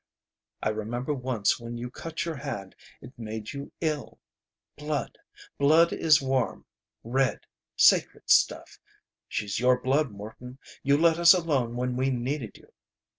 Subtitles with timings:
[0.63, 4.19] I remember once when you cut your hand it made you ill.
[4.75, 5.15] Blood!
[5.59, 6.65] Blood is warm.
[7.03, 7.41] Red.
[7.75, 8.79] Sacred stuff.
[9.27, 10.57] She's your blood, Morton.
[10.81, 12.73] You let us alone when we needed you.